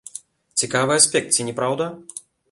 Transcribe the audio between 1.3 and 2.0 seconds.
ці не праўда?